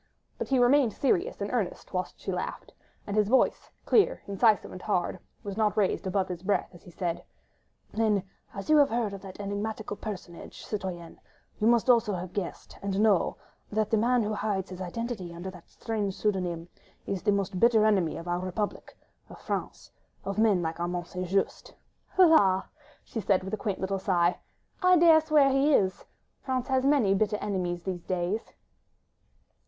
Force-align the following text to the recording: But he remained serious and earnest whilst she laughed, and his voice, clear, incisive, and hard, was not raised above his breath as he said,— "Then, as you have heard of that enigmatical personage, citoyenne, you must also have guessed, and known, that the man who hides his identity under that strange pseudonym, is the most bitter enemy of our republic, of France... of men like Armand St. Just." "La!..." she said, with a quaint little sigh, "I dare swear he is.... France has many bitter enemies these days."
But 0.39 0.47
he 0.47 0.57
remained 0.57 0.93
serious 0.93 1.41
and 1.41 1.53
earnest 1.53 1.93
whilst 1.93 2.19
she 2.19 2.31
laughed, 2.31 2.73
and 3.05 3.15
his 3.15 3.27
voice, 3.29 3.69
clear, 3.85 4.23
incisive, 4.25 4.71
and 4.71 4.81
hard, 4.81 5.19
was 5.43 5.57
not 5.57 5.77
raised 5.77 6.07
above 6.07 6.27
his 6.27 6.41
breath 6.41 6.71
as 6.73 6.81
he 6.81 6.89
said,— 6.89 7.23
"Then, 7.91 8.23
as 8.51 8.67
you 8.67 8.77
have 8.77 8.89
heard 8.89 9.13
of 9.13 9.21
that 9.21 9.39
enigmatical 9.39 9.95
personage, 9.95 10.65
citoyenne, 10.65 11.19
you 11.59 11.67
must 11.67 11.87
also 11.87 12.15
have 12.15 12.33
guessed, 12.33 12.79
and 12.81 12.99
known, 12.99 13.35
that 13.71 13.91
the 13.91 13.97
man 13.97 14.23
who 14.23 14.33
hides 14.33 14.71
his 14.71 14.81
identity 14.81 15.35
under 15.35 15.51
that 15.51 15.69
strange 15.69 16.15
pseudonym, 16.15 16.67
is 17.05 17.21
the 17.21 17.31
most 17.31 17.59
bitter 17.59 17.85
enemy 17.85 18.17
of 18.17 18.27
our 18.27 18.39
republic, 18.39 18.97
of 19.29 19.37
France... 19.39 19.91
of 20.25 20.39
men 20.39 20.63
like 20.63 20.79
Armand 20.79 21.05
St. 21.05 21.27
Just." 21.27 21.75
"La!..." 22.17 22.63
she 23.05 23.21
said, 23.21 23.43
with 23.43 23.53
a 23.53 23.55
quaint 23.55 23.79
little 23.79 23.99
sigh, 23.99 24.39
"I 24.81 24.97
dare 24.97 25.21
swear 25.21 25.51
he 25.51 25.75
is.... 25.75 26.05
France 26.41 26.69
has 26.69 26.87
many 26.87 27.13
bitter 27.13 27.37
enemies 27.37 27.83
these 27.83 28.01
days." 28.03 28.51